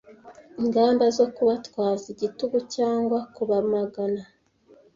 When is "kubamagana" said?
3.35-4.21